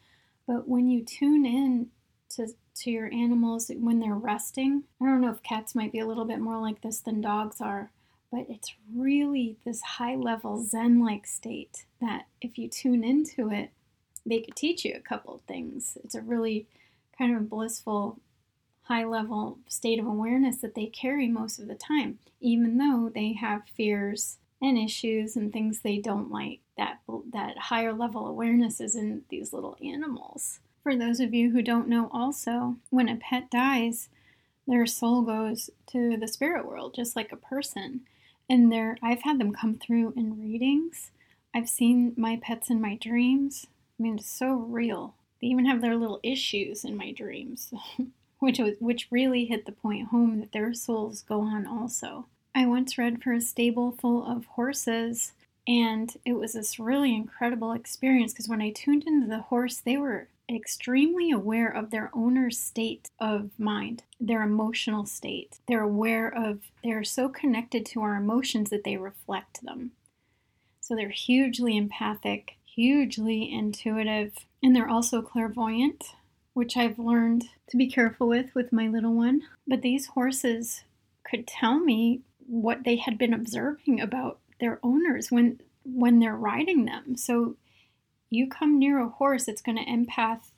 but 0.47 0.67
when 0.67 0.89
you 0.89 1.05
tune 1.05 1.47
in 1.47 1.89
to, 2.31 2.49
to 2.77 2.91
your 2.91 3.13
animals 3.13 3.71
when 3.75 4.01
they're 4.01 4.15
resting, 4.15 4.85
I 5.01 5.05
don't 5.05 5.21
know 5.21 5.31
if 5.31 5.43
cats 5.43 5.75
might 5.75 5.93
be 5.93 6.01
a 6.01 6.07
little 6.07 6.25
bit 6.25 6.41
more 6.41 6.61
like 6.61 6.81
this 6.81 7.01
than 7.01 7.21
dogs 7.21 7.61
are, 7.61 7.91
but 8.33 8.47
it's 8.49 8.75
really 8.95 9.57
this 9.65 9.81
high 9.83 10.17
level 10.17 10.63
zen 10.65 11.05
like 11.05 11.27
state 11.27 11.85
that 12.01 12.27
if 12.41 12.59
you 12.59 12.69
tune 12.69 13.05
into 13.05 13.51
it, 13.51 13.71
they 14.25 14.41
could 14.41 14.57
teach 14.57 14.85
you 14.85 14.95
a 14.97 15.01
couple 15.01 15.35
of 15.35 15.43
things. 15.43 15.97
It's 16.05 16.15
a 16.15 16.21
really 16.21 16.67
kind 17.17 17.37
of 17.37 17.51
blissful, 17.51 18.19
high 18.83 19.05
level 19.05 19.59
state 19.69 19.99
of 19.99 20.07
awareness 20.07 20.59
that 20.59 20.75
they 20.75 20.87
carry 20.87 21.29
most 21.29 21.59
of 21.59 21.69
the 21.69 21.75
time, 21.75 22.19
even 22.41 22.79
though 22.79 23.11
they 23.13 23.33
have 23.35 23.63
fears 23.77 24.39
and 24.63 24.77
issues 24.79 25.37
and 25.37 25.53
things 25.53 25.81
they 25.81 25.99
don't 25.99 26.31
like. 26.31 26.61
That, 26.77 27.01
that 27.33 27.59
higher 27.59 27.93
level 27.93 28.27
awareness 28.27 28.81
is 28.81 28.97
in 28.97 29.23
these 29.29 29.53
little 29.53 29.77
animals. 29.85 30.61
For 30.83 30.97
those 30.97 31.21
of 31.21 31.35
you 31.35 31.51
who 31.51 31.63
don't 31.63 31.89
know, 31.89 32.11
also, 32.13 32.77
when 32.89 33.09
a 33.09 33.17
pet 33.17 33.51
dies, 33.51 34.09
their 34.67 34.87
soul 34.87 35.23
goes 35.23 35.69
to 35.89 36.17
the 36.17 36.29
spirit 36.29 36.67
world, 36.67 36.95
just 36.95 37.17
like 37.17 37.33
a 37.33 37.37
person. 37.37 38.01
And 38.49 38.73
there, 38.73 38.97
I've 39.03 39.23
had 39.23 39.39
them 39.39 39.53
come 39.53 39.75
through 39.75 40.15
in 40.17 40.41
readings. 40.41 41.11
I've 41.55 41.69
seen 41.69 42.15
my 42.17 42.39
pets 42.43 42.71
in 42.71 42.81
my 42.81 42.97
dreams. 42.97 43.67
I 44.01 44.03
mean, 44.03 44.17
it's 44.17 44.31
so 44.31 44.55
real. 44.55 45.15
They 45.43 45.49
even 45.49 45.67
have 45.67 45.83
their 45.83 45.95
little 45.95 46.21
issues 46.23 46.85
in 46.85 46.97
my 46.97 47.13
dreams, 47.13 47.75
which 48.39 48.59
was, 48.59 48.73
which 48.81 49.09
really 49.11 49.45
hit 49.45 49.67
the 49.67 49.73
point 49.73 50.09
home 50.09 50.41
that 50.41 50.53
their 50.53 50.73
souls 50.73 51.21
go 51.21 51.43
on 51.43 51.67
also. 51.67 52.25
I 52.55 52.65
once 52.65 52.97
read 52.97 53.23
for 53.23 53.35
a 53.35 53.43
stable 53.43 53.93
full 53.93 54.25
of 54.25 54.47
horses, 54.47 55.33
and 55.69 56.17
it 56.25 56.33
was 56.33 56.55
this 56.55 56.79
really 56.79 57.15
incredible 57.15 57.73
experience 57.73 58.33
because 58.33 58.49
when 58.49 58.63
I 58.63 58.71
tuned 58.71 59.05
into 59.07 59.27
the 59.27 59.43
horse, 59.43 59.77
they 59.77 59.99
were 59.99 60.29
extremely 60.49 61.31
aware 61.31 61.69
of 61.69 61.91
their 61.91 62.11
owner's 62.15 62.59
state 62.59 63.11
of 63.21 63.51
mind, 63.59 64.03
their 64.19 64.43
emotional 64.43 65.05
state. 65.05 65.59
They're 65.69 65.83
aware 65.83 66.29
of, 66.35 66.61
they're 66.83 67.05
so 67.05 67.29
connected 67.29 67.85
to 67.87 68.01
our 68.01 68.17
emotions 68.17 68.71
that 68.71 68.83
they 68.83 68.97
reflect 68.97 69.63
them. 69.63 69.93
So 70.81 70.97
they're 70.97 71.11
hugely 71.11 71.77
empathic 71.77 72.57
hugely 72.75 73.53
intuitive, 73.53 74.35
and 74.63 74.75
they're 74.75 74.89
also 74.89 75.23
clairvoyant, 75.23 76.15
which 76.53 76.77
I've 76.77 76.99
learned 76.99 77.45
to 77.69 77.77
be 77.77 77.89
careful 77.89 78.29
with 78.29 78.55
with 78.55 78.73
my 78.73 78.89
little 78.89 79.15
one. 79.15 79.43
But 79.67 79.83
these 79.83 80.07
horses 80.07 80.85
could 81.25 81.47
tell 81.47 81.79
me 81.79 82.23
what 82.47 82.85
they 82.85 82.97
had 82.97 83.17
been 83.17 83.33
observing 83.35 84.01
about 84.01 84.39
their 84.59 84.79
owners 84.83 85.31
when 85.31 85.61
when 85.85 86.19
they're 86.19 86.37
riding 86.37 86.85
them. 86.85 87.17
So 87.17 87.57
you 88.29 88.49
come 88.49 88.79
near 88.79 88.99
a 89.01 89.09
horse, 89.09 89.49
it's 89.49 89.63
going 89.63 89.79
to 89.79 89.85
empath 89.85 90.51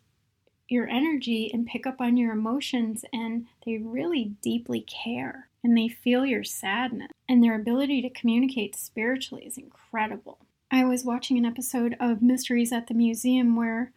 your 0.69 0.89
energy 0.89 1.51
and 1.53 1.67
pick 1.67 1.87
up 1.87 2.01
on 2.01 2.17
your 2.17 2.33
emotions 2.33 3.05
and 3.13 3.47
they 3.67 3.77
really 3.77 4.37
deeply 4.43 4.81
care 4.81 5.49
and 5.63 5.77
they 5.77 5.89
feel 5.89 6.25
your 6.25 6.45
sadness 6.45 7.11
and 7.29 7.43
their 7.43 7.55
ability 7.55 8.03
to 8.03 8.11
communicate 8.11 8.75
spiritually 8.75 9.45
is 9.45 9.59
incredible. 9.59 10.39
I 10.75 10.85
was 10.85 11.05
watching 11.05 11.37
an 11.37 11.45
episode 11.45 11.99
of 12.01 12.23
Mysteries 12.23 12.73
at 12.73 12.87
the 12.87 12.95
Museum 12.95 13.57
where 13.57 13.93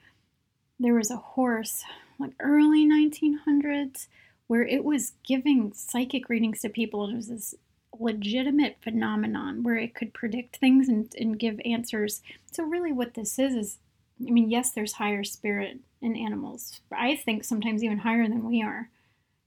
there 0.78 0.94
was 0.94 1.10
a 1.10 1.16
horse, 1.16 1.86
like 2.20 2.34
early 2.42 2.86
1900s, 2.86 4.08
where 4.48 4.64
it 4.68 4.84
was 4.84 5.14
giving 5.24 5.72
psychic 5.74 6.28
readings 6.28 6.60
to 6.62 6.70
people. 6.70 7.10
It 7.10 7.16
was 7.16 7.30
this 7.30 7.56
legitimate 7.98 8.76
phenomenon 8.82 9.64
where 9.64 9.78
it 9.78 9.96
could 9.96 10.14
predict 10.14 10.58
things 10.58 10.90
and, 10.90 11.10
and 11.18 11.40
give 11.40 11.62
answers. 11.64 12.22
So, 12.52 12.66
really, 12.66 12.92
what 12.92 13.14
this 13.14 13.40
is 13.40 13.56
is 13.56 13.78
I 14.20 14.32
mean, 14.32 14.50
yes, 14.50 14.72
there's 14.72 14.94
higher 14.94 15.24
spirit 15.24 15.80
in 16.02 16.18
animals. 16.18 16.82
I 16.92 17.16
think 17.16 17.46
sometimes 17.46 17.86
even 17.86 18.00
higher 18.00 18.28
than 18.28 18.46
we 18.46 18.62
are 18.62 18.90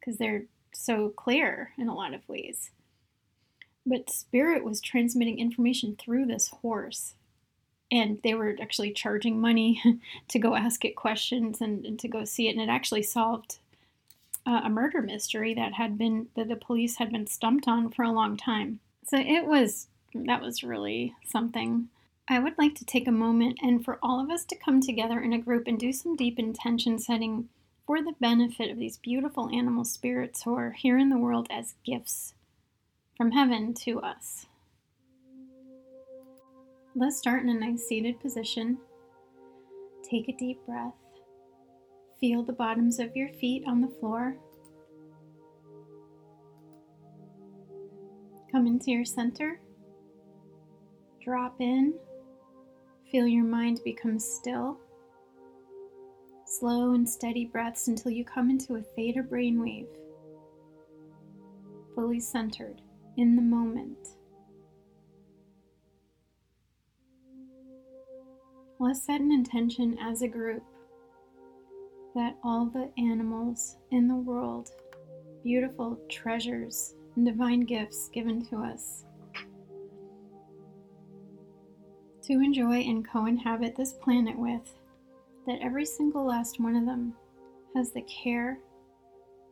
because 0.01 0.17
they're 0.17 0.45
so 0.73 1.11
clear 1.11 1.73
in 1.77 1.89
a 1.89 1.95
lot 1.95 2.15
of 2.15 2.27
ways. 2.27 2.71
But 3.85 4.09
spirit 4.09 4.65
was 4.65 4.81
transmitting 4.81 5.39
information 5.39 5.95
through 5.95 6.25
this 6.25 6.49
horse 6.49 7.15
and 7.91 8.19
they 8.23 8.35
were 8.35 8.57
actually 8.61 8.93
charging 8.93 9.41
money 9.41 9.83
to 10.29 10.39
go 10.39 10.55
ask 10.55 10.85
it 10.85 10.97
questions 10.97 11.61
and, 11.61 11.85
and 11.85 11.99
to 11.99 12.09
go 12.09 12.25
see 12.25 12.49
it 12.49 12.53
and 12.53 12.61
it 12.61 12.73
actually 12.73 13.03
solved 13.03 13.59
uh, 14.47 14.63
a 14.65 14.71
murder 14.71 15.03
mystery 15.03 15.53
that 15.55 15.75
had 15.75 15.99
been 15.99 16.29
that 16.35 16.49
the 16.49 16.57
police 16.57 16.97
had 16.97 17.13
been 17.13 17.27
stumped 17.27 17.69
on 17.69 17.91
for 17.91 18.03
a 18.03 18.13
long 18.13 18.37
time. 18.37 18.81
So 19.07 19.19
it 19.19 19.47
was 19.47 19.89
that 20.15 20.41
was 20.41 20.65
really 20.65 21.15
something. 21.27 21.89
I 22.31 22.39
would 22.39 22.57
like 22.59 22.75
to 22.77 22.85
take 22.85 23.07
a 23.07 23.13
moment 23.13 23.59
and 23.63 23.85
for 23.85 23.99
all 24.03 24.21
of 24.21 24.31
us 24.31 24.45
to 24.47 24.57
come 24.57 24.81
together 24.81 25.21
in 25.21 25.33
a 25.33 25.39
group 25.39 25.67
and 25.67 25.79
do 25.79 25.93
some 25.93 26.17
deep 26.17 26.39
intention 26.39 26.99
setting 26.99 27.49
for 27.87 28.03
the 28.03 28.15
benefit 28.21 28.71
of 28.71 28.79
these 28.79 28.99
beautiful 28.99 29.49
animal 29.51 29.85
spirits 29.85 30.43
who 30.43 30.55
are 30.55 30.73
here 30.73 30.99
in 30.99 31.09
the 31.09 31.19
world 31.19 31.47
as 31.51 31.75
gifts 31.85 32.35
from 33.17 33.33
heaven 33.33 33.73
to 33.75 34.01
us 34.01 34.47
Let's 37.01 37.17
start 37.17 37.45
in 37.45 37.49
a 37.49 37.55
nice 37.55 37.87
seated 37.87 38.19
position. 38.19 38.77
Take 40.03 40.29
a 40.29 40.37
deep 40.37 40.59
breath. 40.67 40.97
Feel 42.19 42.43
the 42.43 42.53
bottoms 42.53 42.99
of 42.99 43.15
your 43.15 43.29
feet 43.35 43.63
on 43.69 43.81
the 43.81 43.95
floor. 44.01 44.37
Come 48.51 48.67
into 48.67 48.91
your 48.91 49.05
center. 49.05 49.61
Drop 51.23 51.61
in. 51.61 51.95
Feel 53.13 53.29
your 53.29 53.45
mind 53.45 53.79
become 53.85 54.19
still. 54.19 54.81
Slow 56.47 56.95
and 56.95 57.09
steady 57.09 57.45
breaths 57.45 57.87
until 57.87 58.11
you 58.11 58.25
come 58.25 58.51
into 58.51 58.75
a 58.75 58.83
theta 58.83 59.23
brainwave. 59.23 59.87
Fully 61.95 62.19
centered 62.19 62.81
in 63.17 63.37
the 63.37 63.43
moment. 63.43 64.18
Let's 68.81 69.03
set 69.03 69.21
an 69.21 69.33
intention 69.33 69.99
as 70.01 70.23
a 70.23 70.29
group 70.29 70.63
that 72.15 72.37
all 72.45 72.67
the 72.67 72.89
animals 72.97 73.77
in 73.91 74.07
the 74.07 74.15
world, 74.15 74.71
beautiful 75.43 75.99
treasures 76.09 76.95
and 77.17 77.27
divine 77.27 77.63
gifts 77.63 78.09
given 78.15 78.41
to 78.47 78.59
us, 78.59 79.05
to 82.23 82.35
enjoy 82.35 82.77
and 82.77 83.05
co 83.05 83.27
inhabit 83.27 83.75
this 83.75 83.95
planet 83.95 84.39
with, 84.39 84.73
that 85.49 85.59
every 85.61 85.85
single 85.85 86.25
last 86.25 86.61
one 86.61 86.77
of 86.77 86.87
them 86.87 87.15
has 87.75 87.91
the 87.91 88.03
care 88.03 88.61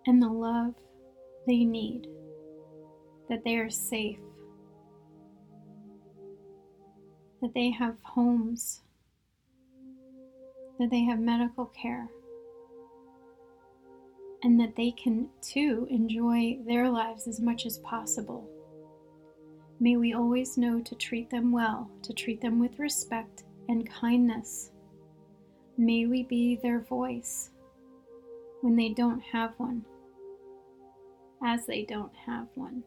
and 0.06 0.22
the 0.22 0.28
love 0.28 0.72
they 1.48 1.64
need, 1.64 2.06
that 3.28 3.42
they 3.42 3.56
are 3.56 3.70
safe, 3.70 4.20
that 7.42 7.52
they 7.54 7.72
have 7.72 7.96
homes 8.04 8.82
that 10.78 10.90
they 10.90 11.04
have 11.04 11.18
medical 11.18 11.66
care, 11.66 12.08
and 14.42 14.60
that 14.60 14.76
they 14.76 14.90
can 14.90 15.28
too 15.40 15.86
enjoy 15.90 16.58
their 16.66 16.90
lives 16.90 17.26
as 17.26 17.40
much 17.40 17.66
as 17.66 17.78
possible. 17.78 18.48
May 19.80 19.96
we 19.96 20.14
always 20.14 20.56
know 20.56 20.80
to 20.80 20.94
treat 20.94 21.30
them 21.30 21.52
well, 21.52 21.90
to 22.02 22.12
treat 22.12 22.40
them 22.40 22.58
with 22.58 22.78
respect 22.78 23.44
and 23.68 23.88
kindness. 23.90 24.70
May 25.76 26.06
we 26.06 26.22
be 26.22 26.56
their 26.56 26.80
voice 26.80 27.50
when 28.62 28.76
they 28.76 28.90
don't 28.90 29.20
have 29.20 29.52
one, 29.58 29.84
as 31.44 31.66
they 31.66 31.84
don't 31.84 32.14
have 32.24 32.46
one. 32.54 32.82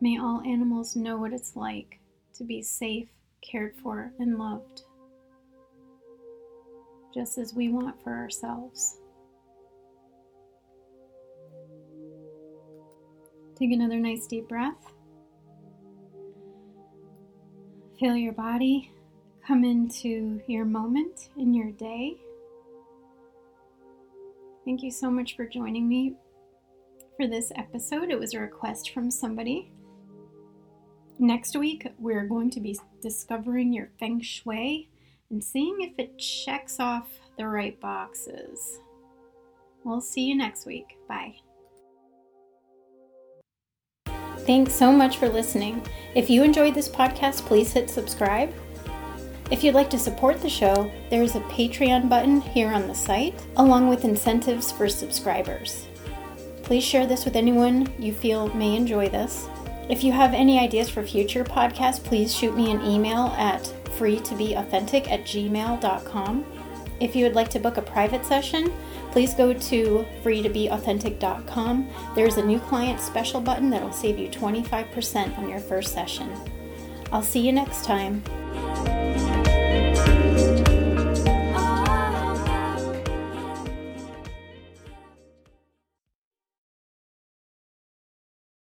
May 0.00 0.18
all 0.18 0.42
animals 0.42 0.96
know 0.96 1.16
what 1.16 1.32
it's 1.32 1.56
like 1.56 2.00
to 2.42 2.46
be 2.48 2.60
safe, 2.60 3.08
cared 3.40 3.72
for, 3.76 4.12
and 4.18 4.36
loved, 4.36 4.82
just 7.14 7.38
as 7.38 7.54
we 7.54 7.68
want 7.68 8.02
for 8.02 8.12
ourselves. 8.12 8.98
Take 13.56 13.70
another 13.70 14.00
nice 14.00 14.26
deep 14.26 14.48
breath. 14.48 14.92
Feel 18.00 18.16
your 18.16 18.32
body 18.32 18.90
come 19.46 19.62
into 19.64 20.40
your 20.48 20.64
moment 20.64 21.28
in 21.36 21.54
your 21.54 21.70
day. 21.70 22.16
Thank 24.64 24.82
you 24.82 24.90
so 24.90 25.12
much 25.12 25.36
for 25.36 25.46
joining 25.46 25.88
me 25.88 26.14
for 27.16 27.28
this 27.28 27.52
episode. 27.54 28.10
It 28.10 28.18
was 28.18 28.34
a 28.34 28.40
request 28.40 28.90
from 28.90 29.12
somebody. 29.12 29.70
Next 31.22 31.54
week, 31.54 31.86
we're 32.00 32.26
going 32.26 32.50
to 32.50 32.58
be 32.58 32.76
discovering 33.00 33.72
your 33.72 33.90
feng 34.00 34.20
shui 34.20 34.88
and 35.30 35.42
seeing 35.42 35.76
if 35.80 35.96
it 35.96 36.18
checks 36.18 36.80
off 36.80 37.06
the 37.38 37.46
right 37.46 37.80
boxes. 37.80 38.80
We'll 39.84 40.00
see 40.00 40.22
you 40.22 40.36
next 40.36 40.66
week. 40.66 40.98
Bye. 41.08 41.36
Thanks 44.38 44.74
so 44.74 44.90
much 44.90 45.18
for 45.18 45.28
listening. 45.28 45.86
If 46.16 46.28
you 46.28 46.42
enjoyed 46.42 46.74
this 46.74 46.88
podcast, 46.88 47.46
please 47.46 47.72
hit 47.72 47.88
subscribe. 47.88 48.52
If 49.52 49.62
you'd 49.62 49.76
like 49.76 49.90
to 49.90 50.00
support 50.00 50.42
the 50.42 50.50
show, 50.50 50.90
there 51.08 51.22
is 51.22 51.36
a 51.36 51.40
Patreon 51.42 52.08
button 52.08 52.40
here 52.40 52.72
on 52.72 52.88
the 52.88 52.96
site, 52.96 53.40
along 53.58 53.88
with 53.88 54.04
incentives 54.04 54.72
for 54.72 54.88
subscribers. 54.88 55.86
Please 56.64 56.82
share 56.82 57.06
this 57.06 57.24
with 57.24 57.36
anyone 57.36 57.92
you 57.96 58.12
feel 58.12 58.52
may 58.54 58.74
enjoy 58.74 59.08
this. 59.08 59.46
If 59.88 60.04
you 60.04 60.12
have 60.12 60.32
any 60.32 60.58
ideas 60.58 60.88
for 60.88 61.02
future 61.02 61.44
podcasts, 61.44 62.02
please 62.02 62.34
shoot 62.34 62.56
me 62.56 62.70
an 62.70 62.82
email 62.82 63.34
at 63.36 63.62
freetobeauthentic 63.98 65.10
at 65.10 65.24
gmail.com. 65.24 66.46
If 67.00 67.16
you 67.16 67.24
would 67.24 67.34
like 67.34 67.48
to 67.50 67.58
book 67.58 67.78
a 67.78 67.82
private 67.82 68.24
session, 68.24 68.72
please 69.10 69.34
go 69.34 69.52
to 69.52 70.06
freetobeauthentic.com. 70.22 71.90
There's 72.14 72.36
a 72.36 72.44
new 72.44 72.60
client 72.60 73.00
special 73.00 73.40
button 73.40 73.70
that 73.70 73.82
will 73.82 73.92
save 73.92 74.18
you 74.18 74.28
25% 74.28 75.36
on 75.36 75.48
your 75.48 75.60
first 75.60 75.92
session. 75.92 76.30
I'll 77.10 77.22
see 77.22 77.40
you 77.40 77.52
next 77.52 77.84
time. 77.84 78.22